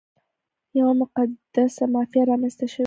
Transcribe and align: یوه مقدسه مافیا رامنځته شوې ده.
یوه 0.79 0.93
مقدسه 1.01 1.83
مافیا 1.93 2.23
رامنځته 2.31 2.65
شوې 2.71 2.77
ده. 2.77 2.79